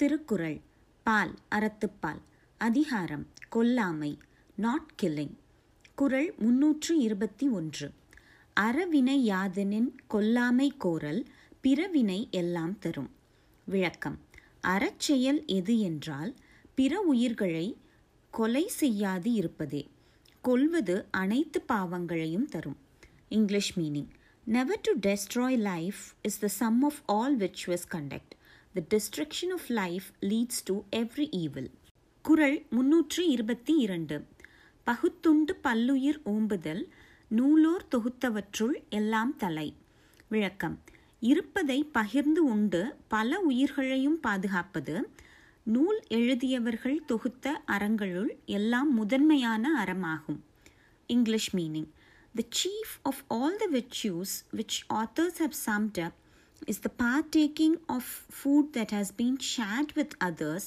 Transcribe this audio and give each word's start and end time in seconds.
திருக்குறள். 0.00 0.60
பால் 1.02 1.34
அறத்துப்பால் 1.50 2.20
அதிகாரம் 2.58 3.26
கொல்லாமை. 3.52 4.18
Not 4.54 4.92
killing 5.02 5.34
குறள் 5.94 6.34
முன்னூற்று 6.38 6.98
இருபத்தி 6.98 7.48
ஒன்று. 7.48 7.90
அறவினை 8.60 9.30
யாதெனின் 9.30 9.88
கொல்லாமை 10.10 10.76
கோரல் 10.76 11.26
பிறவினை 11.60 12.28
எல்லாம் 12.30 12.78
தரும். 12.78 13.10
விளக்கம். 13.64 14.18
அறச்செயல் 14.60 15.46
எது 15.46 15.78
என்றால் 15.78 16.34
பிற 16.74 17.00
உயிர்களை 17.00 17.76
கொலை 18.30 18.66
செய்யாது 18.66 19.32
இருப்பதே. 19.32 19.88
கொல்வது 20.40 21.06
அனைத்து 21.10 21.60
பாவங்களையும் 21.60 22.46
தரும். 22.46 22.76
English 23.28 23.78
meaning. 23.78 24.08
Never 24.44 24.80
to 24.82 24.92
destroy 25.10 25.58
life 25.58 26.00
is 26.22 26.38
the 26.38 26.48
sum 26.48 26.82
of 26.82 27.02
all 27.06 27.36
virtuous 27.36 27.88
conduct 27.90 28.38
the 28.74 28.82
destruction 28.88 29.52
of 29.52 29.66
life 29.68 30.02
leads 30.20 30.62
to 30.64 30.80
every 30.96 31.28
evil 31.30 31.70
குறள் 32.22 32.66
முன்னூற்றி 32.70 33.20
இருபத்தி 33.26 33.76
இரண்டு 33.76 34.26
பகுத்துண்டு 34.84 35.56
பல்லுயிர் 35.62 36.20
ஓம்புதல் 36.24 36.84
நூலோர் 37.28 37.86
தொகுத்தவற்றுள் 37.90 38.88
எல்லாம் 38.90 39.36
தலை. 39.36 39.74
விளக்கம். 40.28 40.80
இருப்பதை 41.20 41.84
பகிர்ந்து 41.84 42.44
உண்டு 42.44 42.96
பல 43.08 43.40
உயிர்களையும் 43.40 44.20
பாதுகாப்பது. 44.20 45.10
நூல் 45.62 46.02
எழுதியவர்கள் 46.08 47.04
தொகுத்த 47.04 47.62
அறங்களுள் 47.66 48.28
எல்லாம் 48.44 48.94
முதன்மையான 48.94 49.84
அறமாகும். 49.84 50.40
English 51.06 51.56
meaning. 51.56 51.88
The 52.36 52.44
chief 52.48 52.98
of 53.02 53.24
all 53.28 53.60
the 53.60 53.80
virtues 53.80 54.30
which 54.52 54.78
authors 54.88 55.38
have 55.38 55.50
summed 55.50 56.00
up 56.00 56.19
is 56.66 56.76
the 56.82 57.06
partaking 57.06 57.74
of 57.88 58.02
food 58.44 58.64
that 58.72 58.92
has 58.92 59.04
been 59.18 59.36
shared 59.56 59.88
with 59.94 60.08
others 60.24 60.60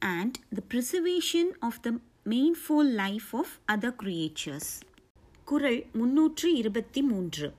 and 0.00 0.34
the 0.54 0.62
preservation 0.70 1.46
of 1.62 1.72
the 1.84 1.98
meaningful 2.24 2.94
life 2.94 3.32
of 3.32 3.46
other 3.72 3.94
creatures. 4.02 4.80
குறள் 5.44 5.86
முன்னூற்று 5.92 6.54
இருபத்தி 6.54 7.02
மூன்று. 7.02 7.54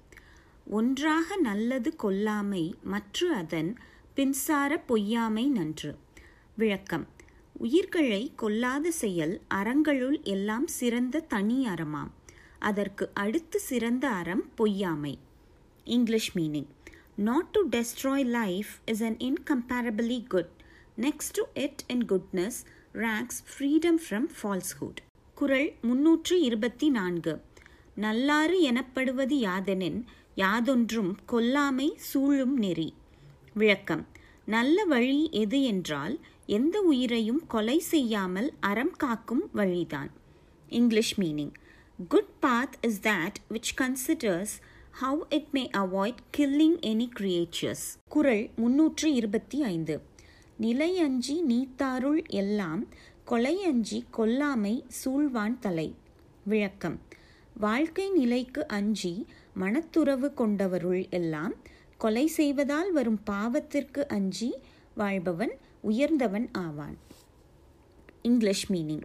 ஒன்றாக 0.66 1.36
நல்லது 1.36 1.95
கொல்லாமை 2.03 2.73
மற்று 2.84 3.34
அதன் 3.34 3.78
பின்சார 4.14 4.80
பொய்யாமை 4.80 5.50
நன்று. 5.50 5.98
விளக்கம். 6.56 7.08
உயிர்களை 7.54 8.33
கொல்லாத 8.38 8.88
செயல் 8.88 9.42
அறங்களுள் 9.54 10.23
எல்லாம் 10.23 10.67
சிறந்த 10.67 11.20
தனி 11.20 11.67
அறமாம். 11.67 12.11
அதற்கு 12.59 13.09
அடுத்து 13.14 13.59
சிறந்த 13.59 14.09
அறம் 14.09 14.56
பொய்யாமை. 14.56 15.20
English 15.83 16.38
meaning. 16.38 16.76
Not 17.18 17.48
to 17.48 17.70
destroy 17.70 18.26
life 18.26 18.68
is 18.86 19.04
an 19.04 19.18
incomparably 19.18 20.28
good 20.28 20.50
next 20.98 21.34
to 21.34 21.42
it 21.54 21.84
in 21.88 22.06
goodness 22.06 22.60
ranks 22.94 23.38
freedom 23.50 23.98
from 24.10 24.26
falsehood. 24.44 24.96
குரல் 25.36 25.73
முன்னூற்று 25.82 26.42
இருபத்தி 26.42 26.90
நான்கு 26.90 27.42
நல்லாறு 27.95 28.62
எனப்படுவது 28.62 29.36
யாதெனின் 29.36 30.04
யாதொன்றும் 30.36 31.18
கொல்லாமை 31.28 31.95
சூழும் 32.14 32.58
நெறி. 32.58 32.94
விளக்கம். 33.54 34.08
நல்ல 34.45 34.86
வழி 34.86 35.30
எது 35.32 35.64
என்றால் 35.64 36.20
எந்த 36.45 36.80
உயிரையும் 36.80 37.48
கொலை 37.48 37.80
செய்யாமல் 37.80 38.54
அறம் 38.60 38.92
காக்கும் 38.92 39.50
வழிதான். 39.54 40.12
English 40.70 41.20
meaning 41.20 41.54
good 42.10 42.40
path 42.40 42.78
is 42.82 43.02
that 43.02 43.36
which 43.50 43.76
considers 43.78 44.56
how 45.02 45.17
it 45.30 45.48
may 45.52 45.70
avoid 45.78 46.16
killing 46.38 46.80
any 46.80 47.09
creatures 47.20 47.98
குரல் 48.09 48.50
முன்னூற்று 48.56 49.14
இருபத்தி 49.14 49.64
ஐந்து 49.64 50.02
நிலையஞ்சி 50.62 51.42
நீத்தாருள் 51.50 52.28
எல்லாம் 52.28 52.88
கொலையஞ்சி 53.28 54.02
கொல்லாமை 54.17 54.84
சூழ்வான் 55.06 55.59
தலை. 55.59 55.95
விளக்கம். 56.44 57.02
வாழ்க்கை 57.58 58.09
நிலைக்கு 58.09 58.67
அஞ்சி 58.67 59.26
மனத்துறவு 59.60 60.33
கொண்டவருள் 60.33 61.10
எல்லாம் 61.10 61.54
கொலை 61.98 62.27
செய்வதால் 62.27 62.92
வரும் 62.92 63.20
பாவத்திற்கு 63.30 64.08
அஞ்சி 64.08 64.54
வாழ்பவன் 64.95 65.52
உயர்ந்தவன் 65.82 66.50
ஆவான். 66.52 66.98
English 68.21 68.71
meaning 68.71 69.04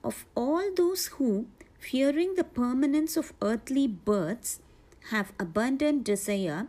of 0.00 0.24
all 0.34 0.72
those 0.80 1.06
who 1.18 1.44
fearing 1.84 2.32
the 2.32 2.46
permanence 2.56 3.16
of 3.16 3.32
earthly 3.40 3.90
births 4.06 4.62
have 5.10 5.26
abundant 5.38 6.08
desire, 6.08 6.68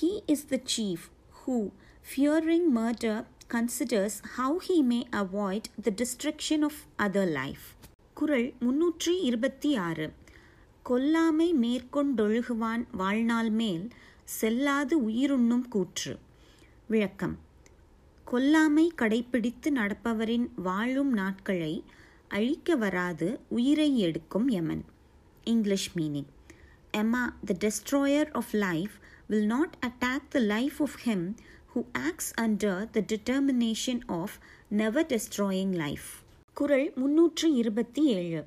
he 0.00 0.22
is 0.26 0.50
the 0.50 0.60
chief 0.76 0.98
who, 1.46 1.70
fearing 2.16 2.62
murder, 2.74 3.24
considers 3.50 4.10
how 4.36 4.56
he 4.68 4.82
may 4.82 5.02
avoid 5.12 5.62
the 5.84 5.94
destruction 5.94 6.62
of 6.62 6.72
other 6.98 7.28
life. 7.28 7.60
குரல் 8.14 8.54
முன்னூற்றி 8.60 9.22
இருபத்தி 9.22 9.76
ஆறு 9.76 10.12
கொல்லாமை 10.84 11.54
மேற்கொண்டொழுகுவான் 11.62 12.86
வாழ்நாள் 12.92 13.50
மேல் 13.50 13.88
செல்லாது 14.24 15.00
உயிருண்ணும் 15.00 15.68
கூற்று. 15.68 16.18
விளக்கம். 16.86 17.38
கொல்லாமை 18.32 18.88
கடைபிடித்து 18.96 19.70
நடப்பவரின் 19.70 20.48
வாழும் 20.56 21.12
நாட்களை 21.12 21.84
அழிக்க 22.28 22.76
வராது 22.76 23.40
உயிரை 23.48 23.98
எடுக்கும் 23.98 24.48
யமன். 24.48 24.84
English 25.44 25.90
meaning. 25.96 26.36
Yama 26.92 27.36
the 27.44 27.68
destroyer 27.68 28.32
of 28.32 28.52
life 28.52 28.90
will 29.26 29.46
not 29.46 29.76
attack 29.80 30.28
the 30.28 30.38
life 30.38 30.82
of 30.82 30.98
him 31.04 31.34
who 31.74 31.84
acts 31.98 32.40
under 32.40 32.90
the 32.90 33.04
determination 33.06 34.00
of 34.06 34.30
never 34.76 35.06
destroying 35.06 35.72
life 35.72 36.04
குரல் 36.54 36.92
முன்னூற்று 36.94 37.52
இருபத்தி 37.52 38.04
ஏழு. 38.04 38.46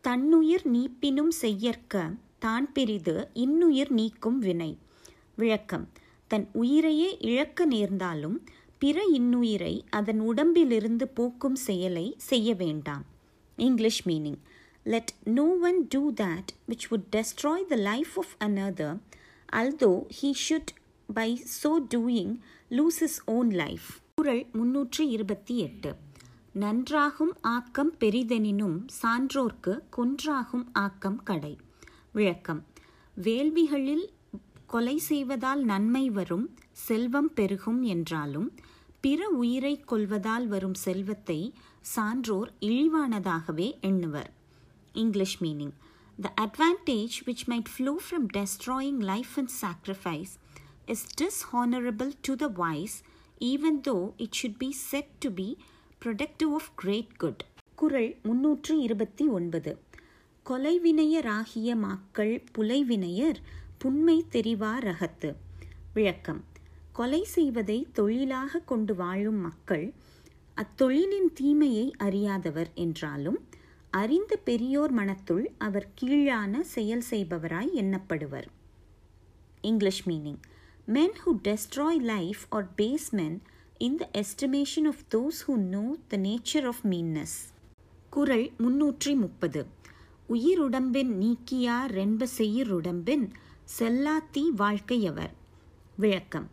தன்னுயிர் 0.00 0.62
நீப்பினும் 0.72 1.28
செய்யற்க 1.28 2.10
தான் 2.38 2.72
பிரிது 2.72 3.28
இன்னுயிர் 3.32 3.90
நீக்கும் 3.90 4.38
வினை. 4.38 4.78
விளக்கம். 5.34 5.88
தன் 6.26 6.48
உயிரையே 6.52 7.16
இழக்க 7.20 7.64
நேர்ந்தாலும் 7.64 8.44
பிற 8.78 9.10
இன்னுயிரை 9.14 9.82
அதன் 9.90 10.20
உடம்பிலிருந்து 10.20 11.08
போக்கும் 11.08 11.54
செயலை 11.54 12.14
செய்ய 12.16 12.54
வேண்டாம். 12.54 13.04
English 13.56 14.08
meaning. 14.08 14.38
Let 14.84 15.12
no 15.24 15.44
one 15.60 15.86
do 15.88 16.12
that 16.12 16.48
which 16.68 16.86
would 16.90 17.04
destroy 17.12 17.70
the 17.70 17.76
life 17.76 18.14
of 18.16 18.34
another, 18.38 18.90
although 19.52 20.06
he 20.22 20.32
should 20.48 20.72
by 21.14 21.42
so 21.62 21.72
doing 21.94 22.38
lose 22.70 23.00
his 23.00 23.24
own 23.24 23.50
life 23.50 23.86
குரல் 24.14 24.46
முன்னூற்றி 24.52 25.00
இருபத்தி 25.00 25.58
எட்டு. 25.58 25.94
நன்றாகும் 26.60 27.34
ஆக்கம் 27.40 27.94
பெரிதெனினும் 28.00 28.86
சான்றோர்க்கு 29.02 29.80
கொன்றாகும் 29.96 30.66
ஆக்கம் 30.72 31.22
கடை. 31.22 31.56
விளக்கம். 32.12 32.64
வேள்விகளில் 33.22 34.06
கொலை 34.66 34.98
செய்வதால் 34.98 35.64
நன்மை 35.64 36.10
வரும் 36.10 36.54
செல்வம் 36.72 37.32
பெருகும் 37.32 37.82
என்றாலும் 37.82 38.52
பிற 39.00 39.28
உயிரை 39.28 39.80
கொள்வதால் 39.80 40.46
வரும் 40.46 40.74
செல்வத்தை 40.74 41.54
சான்றோர் 41.80 42.52
இழிவானதாகவே 42.60 43.68
எண்ணுவர். 43.82 44.30
English 44.94 45.42
meaning 45.42 45.74
the 46.20 46.32
advantage 46.40 47.14
which 47.26 47.42
might 47.46 47.68
flow 47.78 47.96
from 48.06 48.26
destroying 48.34 48.98
life 48.98 49.34
and 49.36 49.50
sacrifice 49.62 50.34
is 50.86 51.02
dishonorable 51.20 52.12
to 52.20 52.34
the 52.36 52.48
wise, 52.56 52.96
even 53.40 53.80
though 53.88 54.12
it 54.16 54.36
should 54.42 54.56
be 54.62 54.70
said 54.70 55.12
to 55.18 55.30
be 55.30 55.56
productive 56.04 56.52
of 56.52 56.70
great 56.74 57.16
good 57.16 57.44
குரல் 57.74 58.16
முன்னூற்று 58.22 58.78
இருபத்தி 58.78 59.26
ஒன்பது. 59.28 59.78
கொலைவினையராகிய 60.46 61.76
மாக்கள் 61.84 62.34
புலைவினையர் 62.58 63.36
புண்மை 63.78 64.24
தெரிவாரகத்து 64.32 65.34
விளக்கம். 65.94 66.44
கொலை 66.92 67.24
செய்வதை 67.24 67.86
தொழிலாக 67.92 68.58
கொண்டு 68.58 68.94
வாழும் 68.94 69.40
மக்கள் 69.40 69.94
அத்தொழிலின் 70.56 71.32
தீமையை 71.34 71.94
அறியாதவர் 71.98 72.72
என்றாலும் 72.74 73.38
அறிந்த 74.00 74.36
பெரியோர் 74.36 74.92
மனத்துள் 74.98 75.44
அவர் 75.58 75.86
கீழான 75.94 76.62
செயல் 76.62 77.02
செய்பவராய் 77.10 77.70
எண்ணப்படுவர். 77.74 78.46
English 79.60 80.08
meaning 80.08 80.40
men 80.86 81.14
who 81.24 81.32
destroy 81.42 82.00
life 82.00 82.42
are 82.48 82.68
base 82.76 83.08
men 83.10 83.42
in 83.78 83.96
the 83.96 84.10
estimation 84.12 84.86
of 84.86 85.02
those 85.14 85.40
who 85.46 85.56
know 85.56 85.96
the 86.08 86.16
nature 86.16 86.66
of 86.66 86.82
meanness 86.84 87.36
குரல் 88.10 88.50
முன்னூற்றி 88.58 89.16
முப்பது 89.16 89.66
உயிருடம்பின் 90.28 91.12
நீக்கியார் 91.22 91.90
ரென்ப 91.90 92.26
செய்யுருடம்பின் 92.38 93.24
செல்லாத்தி 93.78 94.44
வாழ்க்கையவர். 94.56 95.32
விளக்கம். 95.96 96.48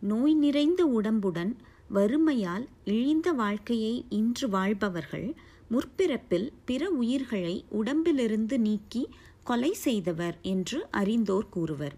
நோய் 0.00 0.34
நிறைந்த 0.34 0.84
உடம்புடன் 0.86 1.52
வறுமையால் 1.94 2.66
இழிந்த 2.84 3.32
வாழ்க்கையை 3.32 4.04
இன்று 4.08 4.48
வாழ்பவர்கள் 4.48 5.34
முற்பிறப்பில் 5.71 6.47
பிற 6.65 6.89
உயிர்களை 6.89 7.55
உடம்பிலிருந்து 7.69 8.57
நீக்கி 8.59 9.03
கொலை 9.43 9.73
செய்தவர் 9.73 10.37
என்று 10.41 10.79
அறிந்தோர் 10.91 11.49
கூறுவர் 11.49 11.95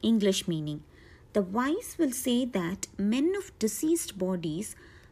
English 0.00 0.44
meaning 0.50 0.84
The 1.34 1.42
wise 1.56 1.90
will 1.98 2.14
say 2.16 2.46
that 2.46 2.86
men 2.96 3.26
of 3.36 3.46
diseased 3.58 4.12
bodies 4.18 4.68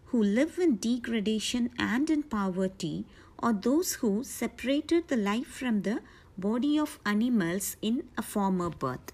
who 0.06 0.22
live 0.22 0.54
in 0.58 0.76
degradation 0.76 1.64
and 1.78 2.08
in 2.08 2.22
poverty, 2.36 3.04
or 3.38 3.52
those 3.52 3.90
who 3.94 4.10
separated 4.24 5.08
the 5.08 5.16
life 5.16 5.50
from 5.58 5.82
the 5.82 5.96
body 6.38 6.78
of 6.78 6.98
animals 7.04 7.76
in 7.82 7.96
a 8.16 8.22
former 8.22 8.70
birth. 8.70 9.12